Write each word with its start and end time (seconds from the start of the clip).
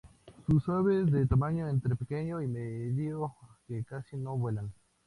Son 0.65 0.77
aves 0.77 1.11
de 1.11 1.27
tamaño 1.27 1.69
entre 1.69 1.95
pequeño 1.95 2.41
y 2.41 2.47
medio, 2.47 3.35
que 3.67 3.83
casi 3.83 4.17
no 4.17 4.35
vuelan. 4.35 4.73